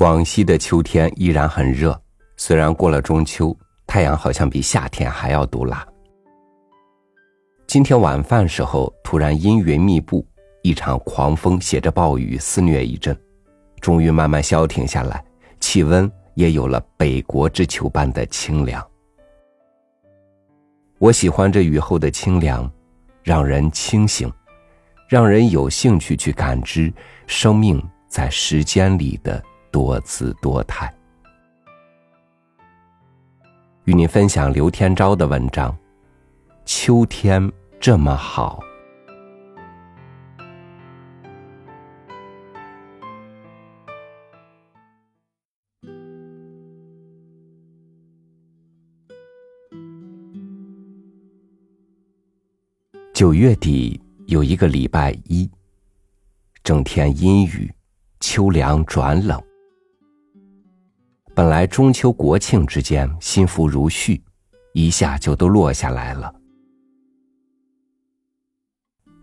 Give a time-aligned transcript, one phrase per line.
[0.00, 1.94] 广西的秋天依然很热，
[2.38, 3.54] 虽然过了中秋，
[3.86, 5.86] 太阳好像比夏天还要毒辣。
[7.66, 10.26] 今天晚饭时候，突然阴云密布，
[10.62, 13.14] 一场狂风携着暴雨肆虐一阵，
[13.78, 15.22] 终于慢慢消停下来，
[15.60, 18.82] 气温也有了北国之秋般的清凉。
[20.96, 22.72] 我喜欢这雨后的清凉，
[23.22, 24.32] 让人清醒，
[25.06, 26.90] 让人有兴趣去感知
[27.26, 27.78] 生命
[28.08, 29.44] 在时间里的。
[29.70, 30.92] 多姿多态，
[33.84, 35.70] 与您分享刘天昭的文章
[36.64, 38.60] 《秋天这么好》。
[53.12, 55.50] 九月底有一个礼拜一，
[56.64, 57.70] 整天阴雨，
[58.18, 59.38] 秋凉转冷。
[61.40, 64.20] 本来中秋国庆之间心福如絮，
[64.74, 66.30] 一下就都落下来了。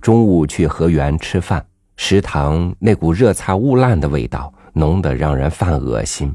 [0.00, 1.62] 中午去河源吃饭，
[1.98, 6.34] 食堂那股热菜焐烂的味道浓得让人犯恶心。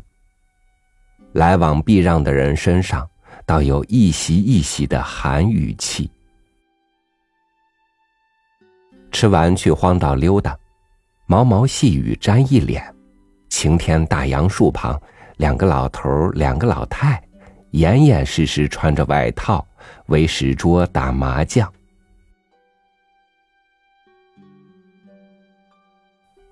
[1.32, 3.10] 来往避让的人身上
[3.48, 6.12] 倒有一袭一袭的寒雨气。
[9.12, 10.56] 吃完去荒岛溜达，
[11.26, 12.94] 毛毛细雨沾一脸，
[13.50, 15.02] 晴天大杨树旁。
[15.42, 17.20] 两个老头两个老太，
[17.72, 19.66] 严严实实穿着外套，
[20.06, 21.68] 围石桌打麻将。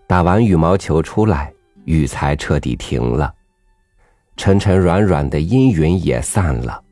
[0.07, 1.53] 打完羽毛球出来，
[1.85, 3.31] 雨才彻底停了，
[4.35, 6.83] 沉沉软软的阴云也散了，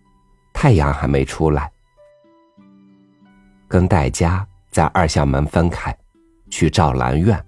[0.53, 1.67] 太阳还没出来。
[3.67, 5.97] 跟戴家在二校门分开，
[6.51, 7.43] 去赵兰院。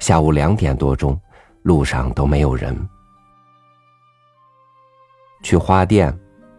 [0.00, 1.18] 下午两点多钟，
[1.62, 2.78] 路上都没有人。
[5.42, 6.16] 去花店，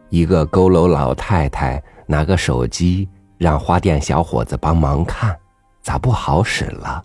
[0.10, 5.38] 一个佝偻老太太拿个手机，让花店小伙子帮忙看，
[5.82, 7.04] 咋不好使了？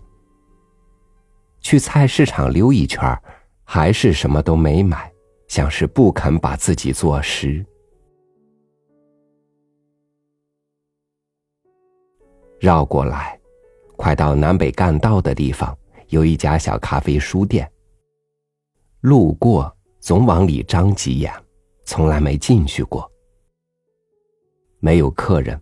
[1.59, 3.19] 去菜市场溜一圈，
[3.63, 5.11] 还是什么都没买，
[5.47, 7.65] 像是不肯把自己做实。
[12.59, 13.37] 绕过来，
[13.97, 15.77] 快到南北干道的地方，
[16.07, 17.69] 有一家小咖啡书店。
[19.01, 21.31] 路过，总往里张几眼。
[21.85, 23.09] 从来没进去过，
[24.79, 25.59] 没有客人。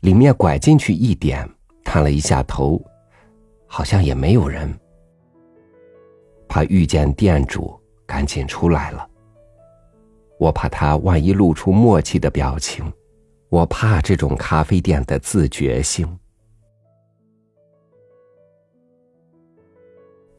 [0.00, 1.48] 里面拐进去一点，
[1.84, 2.82] 探了一下头，
[3.66, 4.72] 好像也没有人。
[6.48, 9.08] 怕遇见店主，赶紧出来了。
[10.38, 12.92] 我怕他万一露出默契的表情，
[13.48, 16.06] 我怕这种咖啡店的自觉性。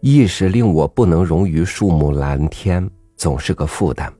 [0.01, 4.13] 意识令我不能容于树木蓝天，总是个负担。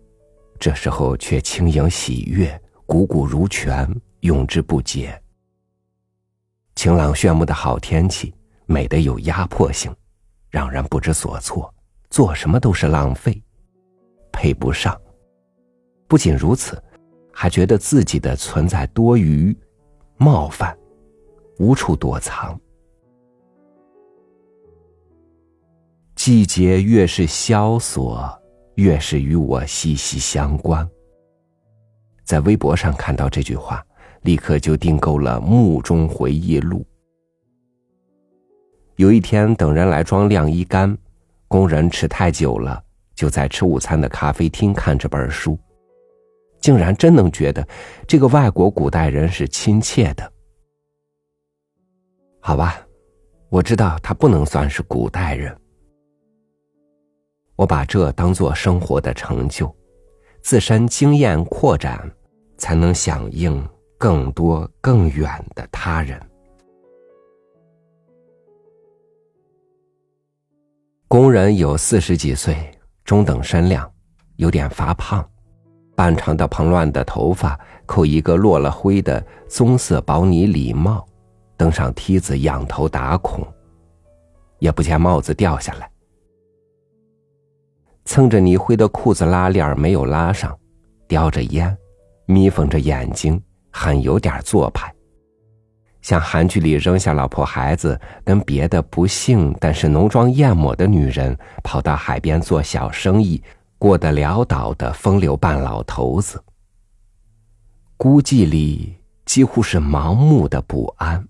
[0.64, 2.50] 这时候却轻盈喜悦，
[2.88, 3.86] 汩汩如泉，
[4.22, 5.22] 永之不竭。
[6.76, 8.34] 晴朗炫目的好天气，
[8.66, 9.94] 美得有压迫性，
[10.50, 11.70] 让人不知所措，
[12.10, 13.44] 做什么都是浪费，
[14.32, 14.98] 配不上。
[16.08, 16.82] 不仅如此，
[17.34, 19.54] 还觉得自己的存在多余、
[20.16, 20.74] 冒犯，
[21.60, 22.58] 无处躲藏。
[26.16, 28.40] 季节越是萧索。
[28.76, 30.88] 越是与我息息相关。
[32.24, 33.86] 在微博上看到这句话，
[34.22, 36.80] 立刻就订购了《墓中回忆录》。
[38.96, 40.98] 有一天，等人来装晾衣杆，
[41.48, 42.82] 工人迟太久了，
[43.14, 45.60] 就在吃午餐的咖啡厅看这本书，
[46.62, 47.68] 竟然真能觉得
[48.08, 50.32] 这个外国古代人是亲切的。
[52.40, 52.80] 好吧，
[53.50, 55.56] 我知道他不能算是古代人。
[57.56, 59.74] 我把这当做生活的成就，
[60.42, 62.12] 自身经验扩展，
[62.58, 63.64] 才能响应
[63.98, 66.20] 更多更远的他人。
[71.08, 72.56] 工人有四十几岁，
[73.06, 73.90] 中等身量，
[74.38, 75.24] 有点发胖，
[75.96, 81.06] 半长的蓬乱的头发扣一个落了灰的棕色薄呢礼帽，
[81.56, 83.48] 登上梯子仰头打孔，
[84.58, 85.93] 也不见帽子掉下来。
[88.06, 90.58] 蹭着泥灰的裤子拉链没有拉上，
[91.08, 91.76] 叼着烟，
[92.26, 93.42] 眯缝着眼睛，
[93.72, 94.94] 很有点做派。
[96.02, 103.42] 像韩剧里扔下老婆孩子，跟别的不幸但是浓妆艳抹的女人跑到海边做小生意，
[103.78, 106.44] 过得潦倒的风流半老头子。
[107.96, 111.26] 孤寂里几乎是盲目的不安，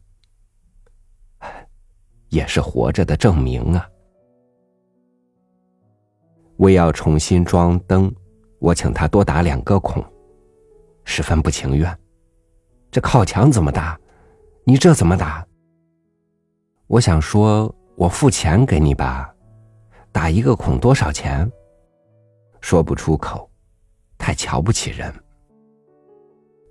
[2.29, 3.87] 也是活着的证明啊。
[6.57, 8.13] 为要重新装灯，
[8.59, 10.03] 我请他多打两个孔，
[11.03, 11.97] 十分不情愿。
[12.91, 13.99] 这靠墙怎么打？
[14.65, 15.45] 你这怎么打？
[16.87, 19.33] 我想说，我付钱给你吧，
[20.11, 21.49] 打一个孔多少钱？
[22.61, 23.49] 说不出口，
[24.17, 25.13] 太瞧不起人。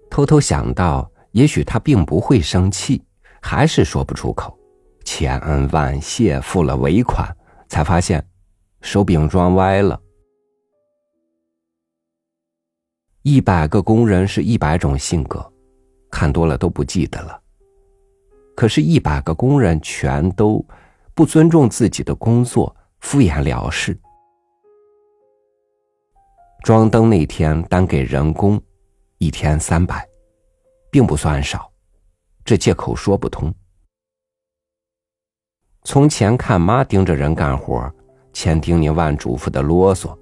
[0.09, 3.03] 偷偷想到，也许他并不会生气，
[3.41, 4.57] 还是说不出口。
[5.05, 7.37] 千恩万谢，付了尾款，
[7.69, 8.25] 才发现
[8.83, 9.99] 手柄装歪了。
[13.23, 15.51] 一百个工人是一百种性格，
[16.11, 17.41] 看多了都不记得了。
[18.55, 20.63] 可是，一百个工人全都
[21.15, 23.97] 不尊重自己的工作，敷衍了事。
[26.63, 28.61] 装灯那天单给人工
[29.19, 30.07] 一天三百，
[30.91, 31.73] 并不算少，
[32.45, 33.55] 这借口说不通。
[35.85, 37.93] 从前看妈盯着人干活，
[38.33, 40.17] 千叮咛万嘱咐的啰嗦，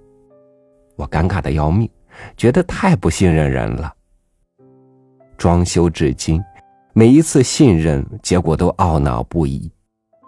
[0.96, 1.88] 我尴尬的要命，
[2.36, 3.92] 觉得太不信任人了。
[5.36, 6.42] 装修至今，
[6.92, 9.70] 每一次信任结果都懊恼不已，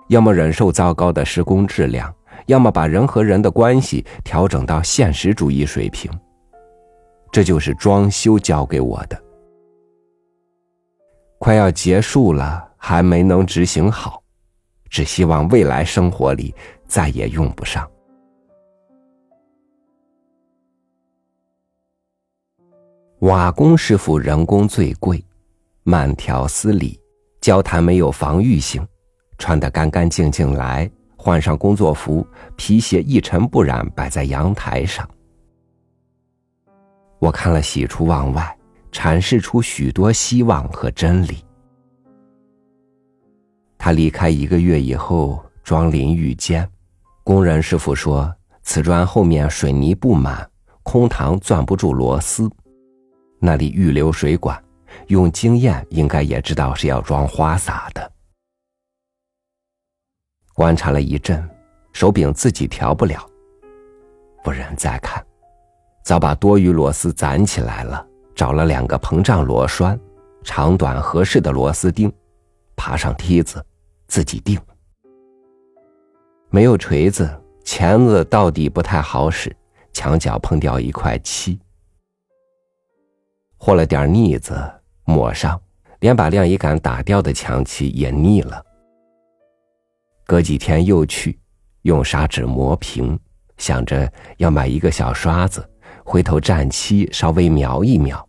[0.09, 2.15] 要么忍受糟糕的施工质量，
[2.47, 6.11] 要么把人和人的关系调整到现实主义水平。
[7.31, 9.23] 这就是装修教给我的。
[11.39, 14.22] 快要结束了，还没能执行好。
[14.93, 16.55] 只希望未来生活里
[16.87, 17.91] 再也用不上。
[23.21, 25.25] 瓦工师傅人工最贵，
[25.83, 27.01] 慢条斯理，
[27.41, 28.87] 交谈没有防御性，
[29.39, 35.09] 穿得干干净净来，换上工作服，皮鞋一尘不染摆在阳台上。
[37.19, 38.55] 我看了喜出望外，
[38.91, 41.43] 阐释出许多希望和真理。
[43.85, 46.71] 他离开一个月以后，装淋浴间，
[47.25, 48.33] 工人师傅说，
[48.63, 50.49] 瓷砖后面水泥不满，
[50.85, 52.49] 空膛攥不住螺丝，
[53.41, 54.63] 那里预留水管，
[55.09, 58.13] 用经验应该也知道是要装花洒的。
[60.55, 61.45] 观察了一阵，
[61.93, 63.29] 手柄自己调不了，
[64.45, 65.21] 不忍再看，
[66.05, 69.99] 早把多余螺丝攒起来了，找了两个膨胀螺栓，
[70.45, 72.13] 长短合适的螺丝钉，
[72.77, 73.61] 爬上梯子。
[74.13, 74.61] 自己定。
[76.51, 77.27] 没有锤子，
[77.65, 79.57] 钳子到底不太好使，
[79.91, 81.59] 墙角碰掉一块漆，
[83.57, 84.55] 和了点腻子
[85.05, 85.59] 抹上，
[86.01, 88.63] 连把晾衣杆打掉的墙漆也腻了。
[90.27, 91.41] 隔几天又去，
[91.81, 93.19] 用砂纸磨平，
[93.57, 95.67] 想着要买一个小刷子，
[96.05, 98.29] 回头蘸漆稍微描一描，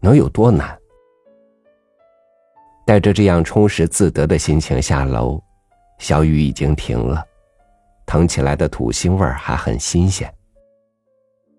[0.00, 0.78] 能有多难？
[2.90, 5.40] 带着这样充实自得的心情下楼，
[5.98, 7.24] 小雨已经停了，
[8.04, 10.28] 腾起来的土腥味儿还很新鲜。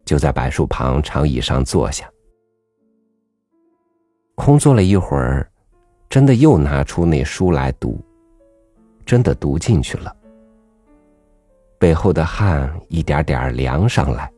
[0.04, 2.06] 就在柏树旁长椅上坐下，
[4.36, 5.50] 空坐了一会儿，
[6.10, 7.98] 真的又拿出那书来读，
[9.06, 10.14] 真的读进去了。
[11.80, 14.30] 背后的汗一点点凉上来，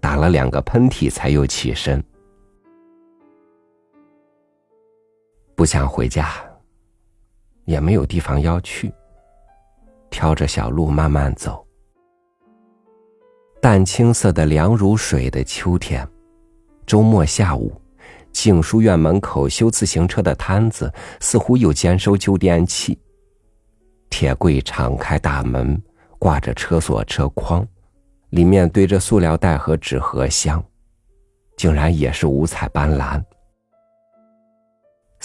[0.00, 2.00] 打了两个喷嚏才又起身。
[5.56, 6.34] 不想回家，
[7.64, 8.92] 也没有地方要去。
[10.10, 11.66] 挑着小路慢慢走。
[13.60, 16.06] 淡青色的凉如水的秋天，
[16.86, 17.72] 周末下午，
[18.32, 22.98] 静书院门口修自行车的摊子似乎又兼收旧电器。
[24.10, 25.82] 铁柜敞开大门，
[26.18, 27.66] 挂着车锁车筐，
[28.28, 30.62] 里面堆着塑料袋和纸盒箱，
[31.56, 33.22] 竟然也是五彩斑斓。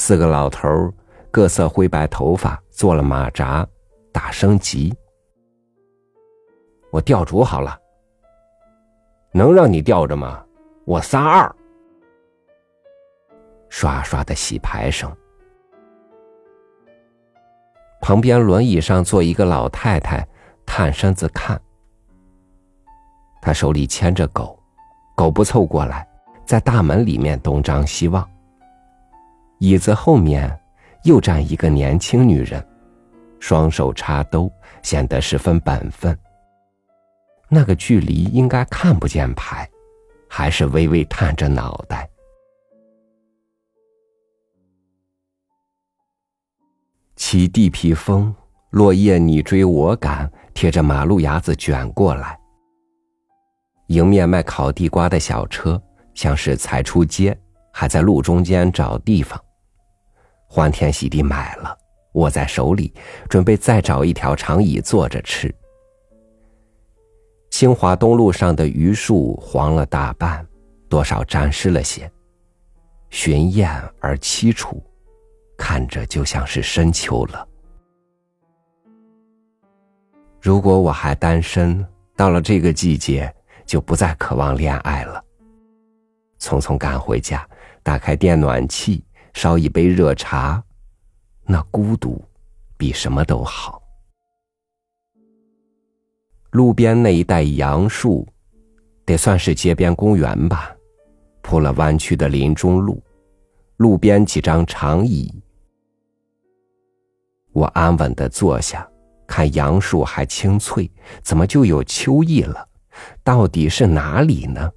[0.03, 0.91] 四个老头
[1.29, 3.63] 各色灰白头发，做了马扎，
[4.11, 4.91] 打升级。
[6.89, 7.79] 我吊主好了，
[9.31, 10.43] 能让你吊着吗？
[10.85, 11.55] 我仨二。
[13.69, 15.15] 刷刷的洗牌声。
[18.01, 20.27] 旁边轮椅上坐一个老太太，
[20.65, 21.61] 探身子看。
[23.39, 24.59] 她手里牵着狗，
[25.15, 26.09] 狗不凑过来，
[26.43, 28.27] 在大门里面东张西望。
[29.61, 30.59] 椅子后面
[31.03, 32.67] 又站一个年轻女人，
[33.39, 34.51] 双手插兜，
[34.81, 36.17] 显得十分本分。
[37.47, 39.69] 那个距离应该看不见牌，
[40.27, 42.09] 还是微微探着脑袋。
[47.15, 48.33] 起地皮风，
[48.71, 52.35] 落叶你追我赶，贴着马路牙子卷过来。
[53.89, 55.79] 迎面卖烤地瓜的小车，
[56.15, 57.39] 像是才出街，
[57.71, 59.39] 还在路中间找地方。
[60.53, 61.77] 欢天喜地买了，
[62.15, 62.93] 握在手里，
[63.29, 65.49] 准备再找一条长椅坐着吃。
[67.51, 70.45] 清华东路上的榆树黄了大半，
[70.89, 72.11] 多少沾湿了些，
[73.09, 74.83] 寻艳而凄楚，
[75.57, 77.47] 看着就像是深秋了。
[80.41, 83.33] 如果我还单身，到了这个季节，
[83.65, 85.23] 就不再渴望恋爱了。
[86.41, 87.47] 匆匆赶回家，
[87.81, 89.01] 打开电暖气，
[89.33, 90.63] 烧一杯热茶，
[91.43, 92.23] 那孤独，
[92.77, 93.81] 比什么都好。
[96.51, 98.27] 路边那一带杨树，
[99.05, 100.75] 得算是街边公园吧，
[101.41, 103.01] 铺了弯曲的林中路，
[103.77, 105.33] 路边几张长椅，
[107.53, 108.85] 我安稳的坐下，
[109.25, 110.91] 看杨树还青翠，
[111.23, 112.67] 怎么就有秋意了？
[113.23, 114.69] 到底是哪里呢？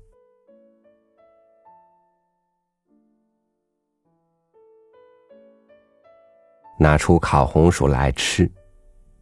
[6.78, 8.50] 拿出烤红薯来吃，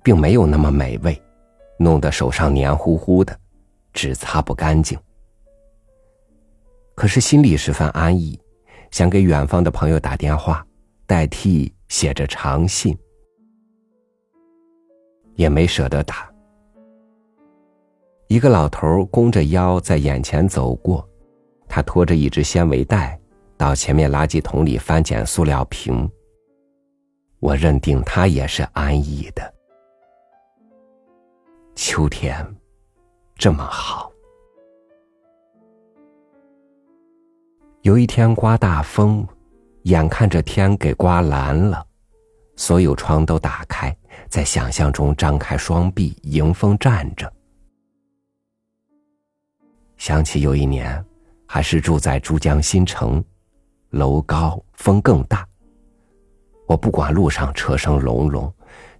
[0.02, 1.20] 并没有那么美味。
[1.78, 3.36] 弄得手上黏糊糊的，
[3.92, 4.98] 纸擦不干净。
[6.94, 8.38] 可是心里十分安逸，
[8.90, 10.64] 想给远方的朋友打电话，
[11.06, 12.96] 代替写着长信，
[15.34, 16.30] 也没舍得打。
[18.28, 21.06] 一个老头弓着腰在眼前走过，
[21.68, 23.18] 他拖着一只纤维袋，
[23.56, 26.08] 到前面垃圾桶里翻捡塑料瓶。
[27.42, 29.54] 我认定他也是安逸的。
[31.74, 32.46] 秋天，
[33.34, 34.12] 这么好。
[37.80, 39.26] 有一天刮大风，
[39.82, 41.84] 眼看着天给刮蓝了，
[42.54, 43.94] 所有窗都打开，
[44.28, 47.30] 在想象中张开双臂迎风站着。
[49.96, 51.04] 想起有一年，
[51.44, 53.22] 还是住在珠江新城，
[53.90, 55.44] 楼高，风更大。
[56.72, 58.50] 我不管路上车声隆隆，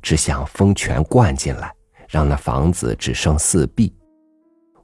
[0.02, 1.74] 只想风全灌进来。
[2.06, 3.90] 让那房子只剩四壁，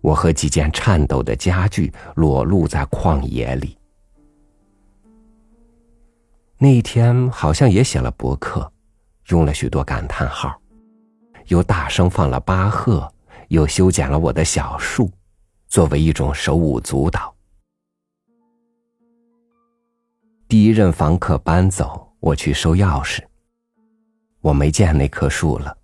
[0.01, 3.77] 我和几件颤抖的家具裸露在旷野里。
[6.57, 8.73] 那一天好像也写了博客，
[9.27, 10.59] 用了许多感叹号，
[11.49, 13.07] 又大声放了巴赫，
[13.49, 15.11] 又修剪了我的小树，
[15.67, 17.35] 作为一种手舞足蹈。
[20.49, 23.25] 第一任房客搬走，我去收钥匙，
[24.41, 25.77] 我没见那棵树了。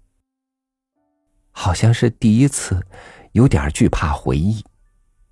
[1.52, 2.84] 好像是第一次，
[3.32, 4.64] 有点惧怕回忆，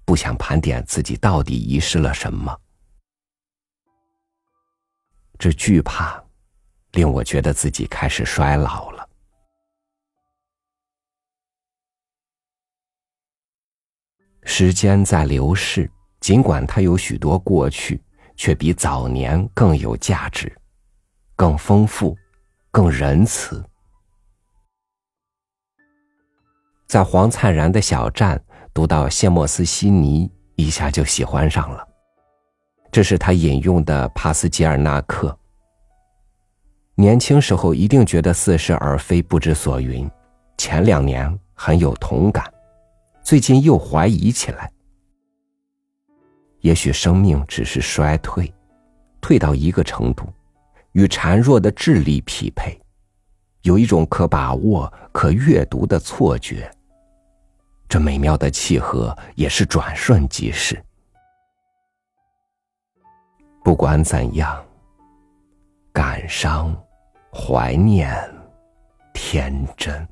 [0.04, 2.56] 不想盘点自己到底遗失了什么。
[5.38, 6.22] 这惧怕，
[6.92, 9.08] 令我觉得自己开始衰老了。
[14.44, 15.90] 时间在流逝，
[16.20, 18.00] 尽管它有许多过去，
[18.36, 20.56] 却比早年更有价值，
[21.42, 22.16] 更丰富，
[22.70, 23.60] 更仁慈。
[26.86, 28.40] 在黄灿然的小站
[28.72, 31.84] 读到谢莫斯西尼，一下就喜欢上了。
[32.92, 35.36] 这是他引用的帕斯捷尔纳克。
[36.94, 40.08] 年轻时候一定觉得似是而非、不知所云，
[40.56, 42.48] 前两年很有同感，
[43.20, 44.70] 最近又怀疑起来。
[46.60, 48.54] 也许生命只是衰退，
[49.20, 50.24] 退到一个程度，
[50.92, 52.78] 与孱弱的智力匹配，
[53.62, 56.70] 有一种可把握、可阅读的错觉。
[57.88, 60.82] 这美妙的契合也是转瞬即逝。
[63.64, 64.64] 不管怎样，
[65.92, 66.74] 感伤、
[67.32, 68.16] 怀念、
[69.12, 70.08] 天真，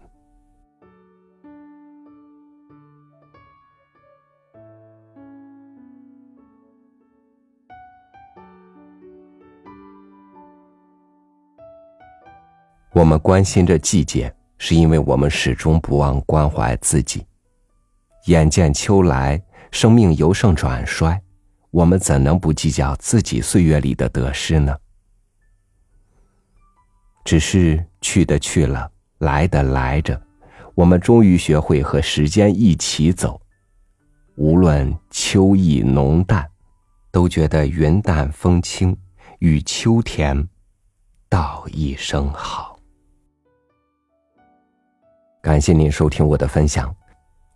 [12.93, 17.25] 我们关心着季节，是因为我们始终不忘关怀自己。
[18.27, 21.21] 眼见秋来，生命由盛转衰，
[21.71, 24.77] 我们怎能不计较自己岁月里的得失呢？
[27.25, 30.21] 只是去的去了，来的来着，
[30.75, 33.41] 我们终于学会和时间一起走。
[34.35, 36.51] 无论秋意浓淡，
[37.13, 38.97] 都觉得云淡风轻，
[39.39, 40.49] 与秋天
[41.29, 42.70] 道一声好。
[45.43, 46.95] 感谢您收听我的分享。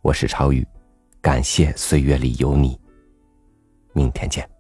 [0.00, 0.66] 我是超宇，
[1.20, 2.80] 感谢岁月里有你。
[3.92, 4.53] 明天见。